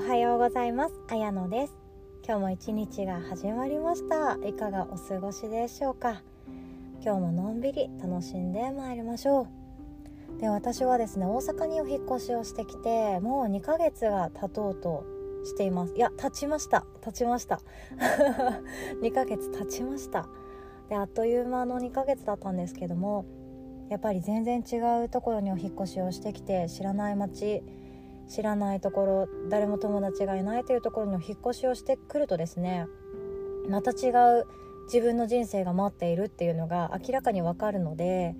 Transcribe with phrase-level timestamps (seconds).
[0.00, 0.94] おはようございます。
[1.10, 1.74] あやのです。
[2.26, 4.38] 今日も一日が始まりました。
[4.48, 6.22] いかがお過ごしでしょうか。
[7.04, 9.46] 今日ものんびり楽しんでまいりましょ
[10.38, 10.40] う。
[10.40, 15.04] で私はですね大阪にお引越しをしてきてもう2ヶ月が経とうと
[15.44, 15.94] しています。
[15.94, 16.86] いや経ちました。
[17.02, 17.60] 経ちました。
[19.04, 20.26] 2ヶ月経ちました。
[20.88, 23.26] であっという間の2ヶ月だったんですけども
[23.90, 27.62] やっぱり全然違うところにお引越しをしてきて知らない街
[28.30, 32.86] 知らないところ誰も友達がいないというところにお引越しをしてくるとですね
[33.68, 34.46] また違う
[34.84, 38.34] 自分の人生が待っているっていうのが明らかにわかるので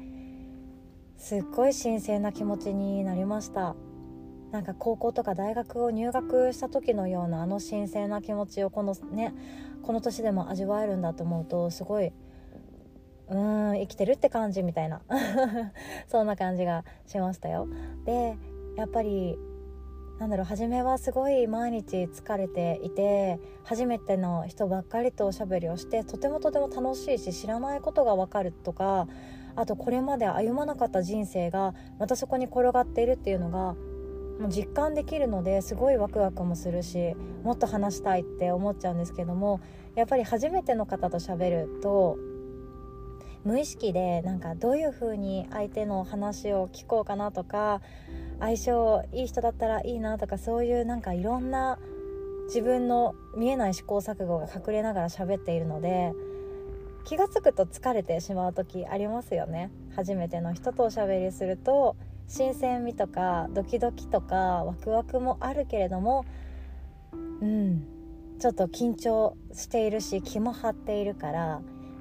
[1.17, 3.77] すっごい神聖な気持ちになりました。
[4.53, 9.33] なんか高校とか大学を入学した時のようなあの神聖な気持ちをこのね
[9.83, 12.07] この年でも味わえるんだと思うとすごい
[13.29, 15.03] うーん生きてるって感じみたいな。
[16.09, 17.69] そんな感じがしましたよ。
[18.05, 18.37] で
[18.77, 19.39] やっぱり
[20.21, 29.09] なんだろう初めはすごい毎日疲れていて初めての人ばっかりとおしゃべりをしてとてもとても楽しいし知らないことが分かるとか
[29.57, 33.75] あとこれまで歩まなかった人生がまたそこに転がっているっていうのが
[34.39, 39.63] もう実感できるのですごいワクワクもするしもっと話したいって思っちゃうんですけども
[39.95, 42.19] やっぱり初めての方と喋ると
[43.45, 47.81] 無意識でなんかどういう風に相手の話を聞こうかなとか
[48.41, 51.79] 相性いい人だったらいいなとかそういうなんかいろんな
[52.47, 56.13] 自分の見えない試行錯誤が隠れながら喋っているので
[57.05, 59.71] 気が付くと疲れてしまう時ありますよね。
[59.97, 61.97] 初めての人とおしゃべりすると
[62.29, 66.25] 新鮮味とかドキドキとかワクワクもあるけれども
[67.13, 67.83] うん
[68.39, 71.61] ちょっと緊張しているし気も張っているから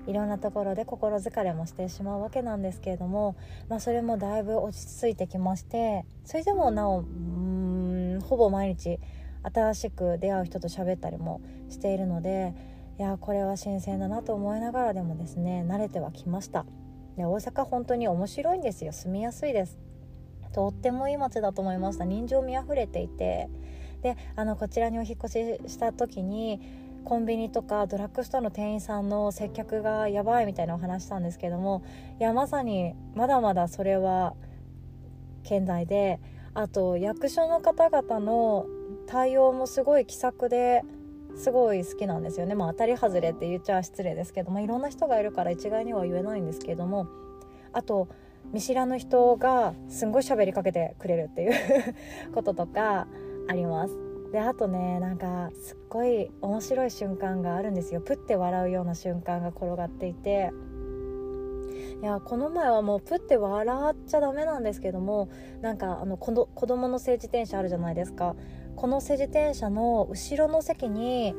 [0.09, 3.35] いろんなところで心疲れもしてしまうわけなんですけれども、
[3.69, 8.99] まあ、それもだいぶ落ち着いてきましてそれでもなおうんほぼ毎日
[9.43, 12.55] 新しく出会う人と喋ったりもしているので
[12.97, 16.65] いやこれは新鮮だなと思いながらでもですね慣れてはきました。
[17.15, 18.91] で大阪本当に面白いんですよ。
[18.91, 19.77] 住みやすいです。
[20.53, 22.03] とってもいい街だと思いました。
[22.03, 23.47] 人情味あふれていて。
[24.01, 31.83] であのこちらにお引越しした時にコンビニとかドラッグストアの店員さんの接客がやばいみたいなお話したんですけども
[32.19, 34.35] いやまさにまだまだそれは
[35.43, 36.19] 健在で
[36.53, 38.65] あと役所の方々の
[39.07, 40.83] 対応もすごい気さくで
[41.35, 42.55] すごい好きなんですよね。
[42.55, 47.07] まあ当たり外れって言っちゃ失礼ですけどもいろんな人がいるから一概には言えないんですけども
[47.71, 48.07] あと
[48.51, 51.53] 見知らぬ人がすんごい喋りかけてくれるっていう
[52.33, 53.07] こととか
[53.47, 54.08] あります。
[54.31, 58.01] であとねなんかすっごい面白い瞬間があるんですよ。
[58.01, 60.51] プッて笑うような瞬間が転がっていて。
[62.01, 65.27] いやこの前はもうプッて笑っちゃダメなんですけども
[65.61, 68.35] なんかあの子供の政治転車あるじゃないですか。
[68.77, 71.35] この政治転車の後ろの席に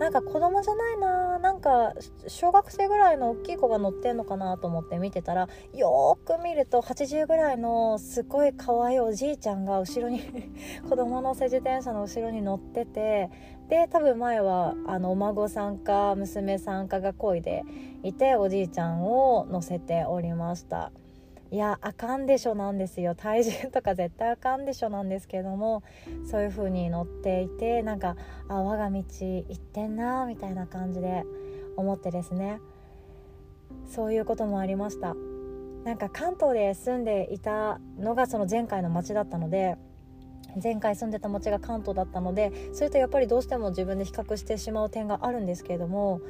[0.00, 1.92] なんか子供じゃないななんか
[2.26, 10.22] 小学生ぐらいの大きい子が乗ってんのかなと思って見てたらよーく見ると80ぐらいのすごい可愛いおじいちゃんが後ろに
[10.88, 13.30] 子供の自転車の後ろに乗ってて
[13.68, 17.62] で多分前はあのお孫さんか娘さんかが漕いで
[18.02, 20.92] いておじいちゃんを乗せておりました。
[21.52, 23.14] いやあかんでしょなんですよ。
[23.16, 25.82] 体重とか絶対あかんでしょなんですけども
[26.24, 28.16] そういう風に乗っていてなんか
[28.48, 31.24] あ我が道行ってんなみたいな感じで
[31.76, 32.60] 思ってですね。
[33.86, 35.16] そういうこともありました。
[35.84, 39.76] なんか関東で住んでいたのがその前回の町だったので
[40.62, 46.20] 前回住んでた町が関東だったのでそれとやっぱりどうしても自分で比較してしまう点があるんですけれども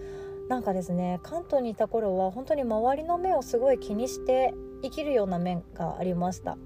[0.50, 4.52] なんかですね関東にいた頃は本当に周りの目をすごい気にして
[4.82, 6.58] 生きるような面がありました。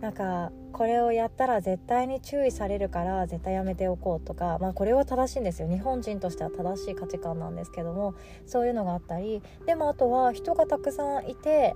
[0.00, 5.68] なんかこれをやったら絶対に注意されるから絶対やめておこうとかまあこれは正しいんですよ。
[5.68, 8.14] 日本人としては正しい価値観なんですけども
[8.46, 11.74] そういうのがあったりでもあとは人がたくさんいて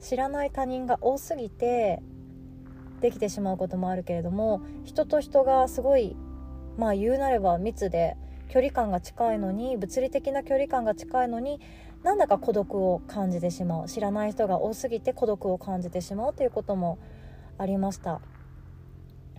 [0.00, 2.04] 知らない他人が多すぎて
[3.00, 6.16] できてしまうこともあるけれども人と人がすごい
[6.78, 8.16] まあ言うなれば密で
[8.48, 11.60] 距離感が近いのに物理的な距離感が近いのに
[12.02, 13.88] なんだか孤独を感じてしまう。
[13.88, 16.98] 知らない人が多すぎて孤独を感じてしまうということも
[17.58, 18.20] ありました。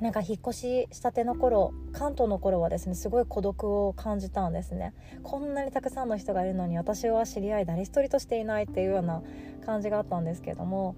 [0.02, 4.94] なんか引っ越ししたての頃関東の頃はですねすごい孤独を感じたんですね。
[5.24, 9.24] こんなにたくさんの人がいるのに私は知り合い誰一人としていないっていうような
[9.66, 10.96] 感じがあったんですけども。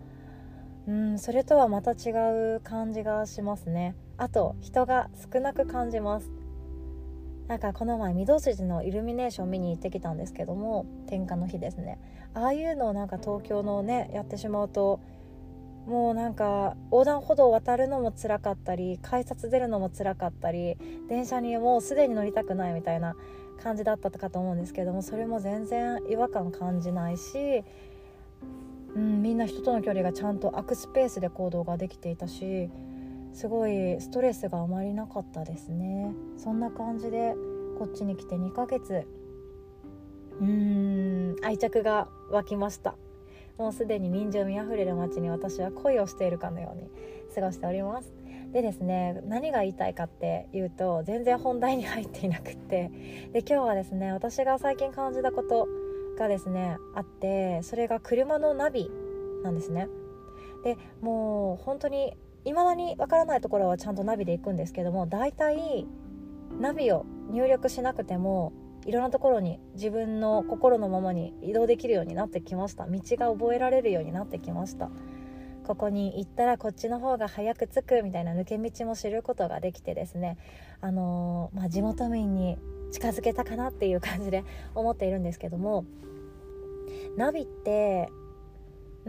[0.87, 3.95] うんそれとはまた違う感じがしますね。
[4.17, 6.38] あと人が少なく感じます。
[7.49, 11.97] なんかこの前御堂筋のイルミネーション見に行ってきたんですけども点火の日ですね。
[12.35, 14.99] ああいうのをなんか東京のねやってしまうと
[15.87, 20.77] もうなんか横断歩道を渡るのも辛かったり改札出るのも辛かったり
[21.09, 23.15] 電車にもうすでに乗りたくないみたいな
[23.63, 27.63] 感じだったかと思うんですけどもそれも全然違和感感じないし、
[28.95, 32.69] うん、みんな人との距離がちゃんと空くスペースで行動ができていたし
[33.33, 36.13] すごいストレスがあまりなかったですね。
[36.37, 37.35] そんな感じで
[37.77, 39.07] こっちに来て2ヶ月。
[40.39, 42.95] うーん愛着が湧きました。
[43.57, 46.89] もうすでに人情味あふれる街に私は恋をしているかのように
[47.35, 48.13] 過ごしております。
[48.53, 52.89] でですね何が言いたいかっていうと全然本題に入っていなくって。
[53.31, 55.67] で今日はですね私が最近感じたこと
[56.17, 58.89] がですねあってそれが車のナビ
[59.43, 59.87] なんですね。
[60.63, 65.85] でもう本当に未だにわからないところはちゃんとナビで行くんですけども大体
[66.59, 68.53] ナビを入力しなくても
[68.85, 72.87] いろんなところに自分の心のままに移動できるようになってきました。
[72.87, 74.89] 道が覚えられるようになってきました。
[75.69, 80.39] ここに行ったらこっちの方が早く着くみたいな抜け道も知ることができてですね
[80.81, 82.57] あのー、まあ、地元民に
[82.91, 84.43] 近づけたかなっていう感じで
[84.73, 85.85] 思っているんですけども
[87.17, 88.09] ナビって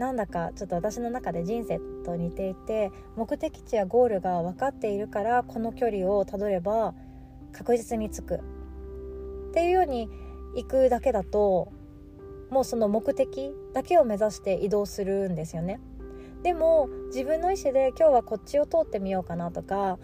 [0.01, 6.95] なんだかちょっと私の中で人生と似ていて目的地やゴールが分かっているからこの距離をたどれば
[7.51, 10.09] 確実に着くっていうように
[10.55, 11.71] 行くだけだと
[12.49, 15.79] もうその目的だけを目指して移動するんですよね。
[16.41, 19.99] でも自分の意思で今日はこっちを通ってみようかなとか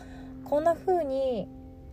[0.46, 1.48] こんな風に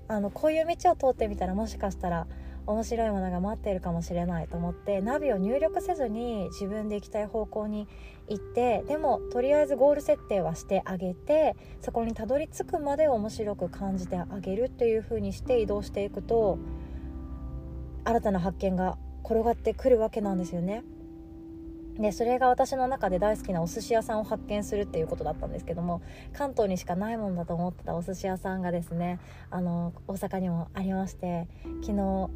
[0.09, 2.27] あのこういう道を通ってみたらもしかしたら
[2.67, 7.89] 面白いものが待っているかもしれないと思ってナビを入力せずに自分で行きたい方向に
[8.29, 16.59] 行ってでもとりあえずゴール設定はしてあげてそこにたどり着くまで面白く感じてあげるっていう風にして移動していくと
[18.05, 20.85] 新たな発見が転がってくるわけなんですよね。
[21.99, 26.03] でそれが私の中で大好きなお寿司屋さんを発見するっていうことだったんですけども
[26.33, 29.21] 関東にしかないもんだと思ってたお寿司屋さんがですね
[29.51, 31.47] あの大阪にもありまして
[31.83, 32.31] 昨日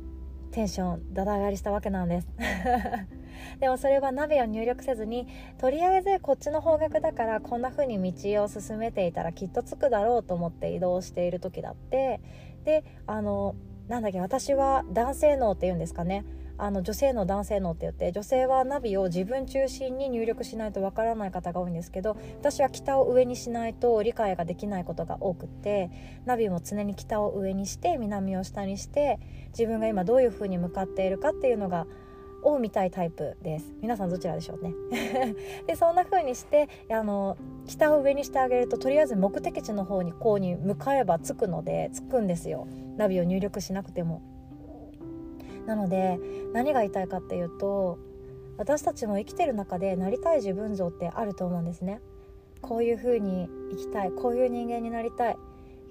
[0.50, 2.28] テンションだだ上がりしたわけなんです。
[3.60, 5.26] でもそれは鍋を入力せずに
[5.58, 12.20] とりあえずこっちの方角だからこんな風に道を進めていたらきっと着くだろうと思って移動している時だって。
[12.64, 13.54] であの
[13.88, 16.24] なんだっけ私は男性脳っていうんですかね。
[16.58, 25.90] あの女性の男性脳って言って女性はナビを自分中心に入力しないとわからない方が多いんですけど私は北を上にしないと理解ができないことが多くて
[26.26, 29.20] ナビも常に北を上にして南を下にして
[29.50, 31.86] 自分が今どういう風に向かっているかっていうのが
[32.42, 33.72] を見たいタイプです。
[33.80, 34.72] 皆さんどちらでしょうね。
[35.66, 42.66] でそんな風にしてあの北を上にしてあげるととりあえず目的地の方にこうに向かえば着くので着くんですよ。
[42.96, 44.37] ナビを入力しなくても。
[45.68, 46.18] なので
[46.54, 47.98] 何が言いたいかっていうと
[48.56, 52.00] 私たちも生きてる中でなりたい自分像ってあると思うんですね。
[52.60, 55.36] こういう風に生きたいこういう人間になりたい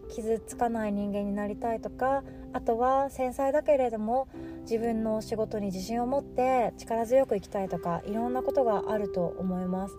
[0.10, 4.28] 傷つかない人間になりたいとかあとは繊細だけれども
[4.62, 9.96] 自分の仕事に自信を持って力強く生きたいとかいろんなことがあると思います。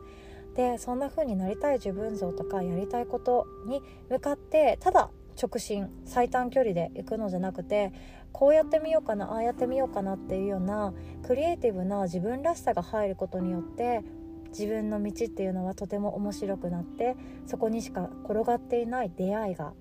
[0.56, 3.80] でそんな風になりたい自分像とかやりたいことに
[4.10, 5.10] 向かってただ
[5.40, 7.92] 直進最短距離で行くのじゃなくて
[8.32, 10.92] こうやってみようかなああやってみようかなっていうような
[11.26, 14.02] クリエイティブな自分らしさが入ることによって
[14.50, 17.16] 自分の道っていうのはとても面白くなって
[17.46, 19.72] そこにしか転がっていない出会いが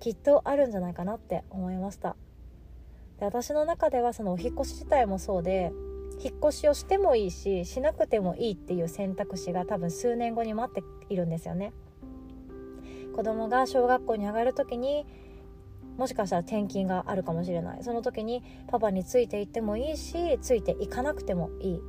[0.00, 2.16] きっとあるんじゃないかなって思いました。
[3.18, 5.72] で私の中ではそのお引越し自体もそうで
[6.18, 11.72] 引っ越しをしてもいいししなくてもいいっていう選択肢が多分数年後に待っているんですよね。
[13.14, 15.06] 子供が小学校に上がる時に
[15.96, 17.82] もしかしたら転勤があるかもしれない。
[17.82, 21.80] その時にパパについていってもいいしついていかなくてもいい。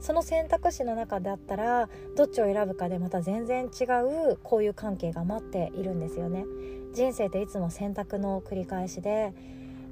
[0.00, 6.44] その選択肢の中であったらどっちを選ぶかでまた全然違う交友関係が待っているんですよね。
[6.92, 9.32] 人生っていつも選択の繰り返しで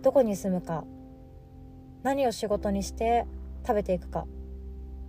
[0.03, 0.85] どこに住むか
[2.03, 3.27] 何を仕事にして
[3.67, 4.27] 食べていくか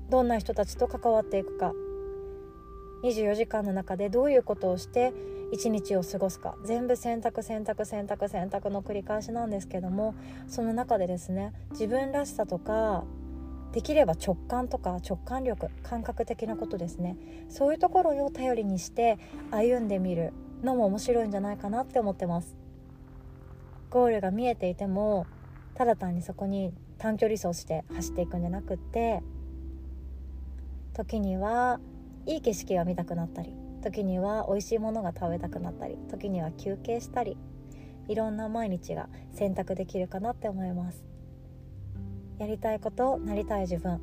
[0.09, 1.73] どんな人たちと関わっていくか。
[3.03, 5.11] 24時間の中でどういうことをして
[5.51, 6.55] 一日を過ごすか。
[6.65, 10.15] 全部選択選択選択選択の繰り返しなんですけども
[10.47, 13.03] その中でですね自分らしさとか
[13.73, 17.17] できれば直感とか直感力感覚的なことですね。
[17.49, 19.19] そういうところを頼りにして
[19.51, 22.55] 歩んでみるのも面白いんじゃないかなって思ってます。
[23.89, 25.25] ゴールが見えていても
[25.75, 29.21] ただ単にそこに短距離走して走っていくんじゃなくって
[30.93, 31.79] 時には
[32.25, 37.37] いい景色が見たくなったり時には美味しいものが食べたくなったり時には休憩したり
[38.07, 41.03] いろんな毎日が選択できるかなって思います。
[42.39, 44.01] やりたいことなりたい自分。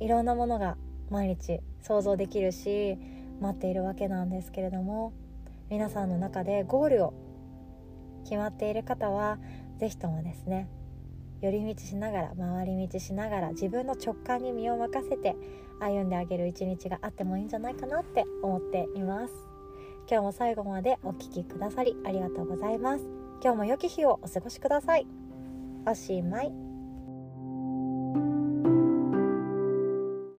[0.00, 0.76] いろんなものが
[1.10, 2.98] 毎日想像できるし
[3.40, 5.12] 待っているわけなんですけれども
[5.70, 7.14] 皆さんの中でゴールを
[8.24, 9.38] 決まっている方は
[9.78, 10.68] 是非ともですね
[11.44, 15.36] 寄り道しながら回り道しながら自分の直感に身を任せて
[15.78, 19.34] 歩んであげる一日があってもいいんじゃないかなって思っています。
[20.08, 23.04] 今日も最後までお聴きくださりありがとうございます。
[23.42, 25.06] 今日も良き日をお過ごしください。
[25.86, 26.63] おしまい。